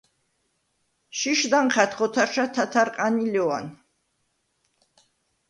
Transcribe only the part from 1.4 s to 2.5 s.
ანჴა̈დხ ოთარშა